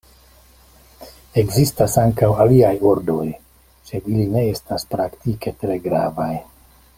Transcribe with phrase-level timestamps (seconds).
[1.41, 3.27] Ekzistas ankaŭ aliaj ordoj,
[3.91, 6.33] sed ili ne estas praktike tre gravaj.